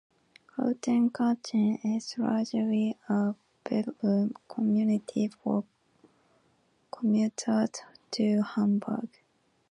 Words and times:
Kaltenkirchen 0.49 1.77
is 1.95 2.15
largely 2.17 2.97
a 3.07 3.35
bedroom 3.63 4.33
community 4.47 5.27
for 5.27 5.63
commuters 6.89 7.69
to 8.09 8.41
Hamburg. 8.41 9.09